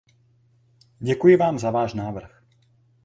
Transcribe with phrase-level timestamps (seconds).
[0.99, 2.43] Děkuji vám za váš návrh.